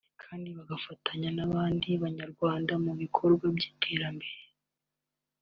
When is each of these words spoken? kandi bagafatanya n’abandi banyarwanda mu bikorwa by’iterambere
kandi 0.23 0.47
bagafatanya 0.57 1.29
n’abandi 1.37 1.89
banyarwanda 2.03 2.73
mu 2.83 2.91
bikorwa 3.01 3.45
by’iterambere 3.55 4.35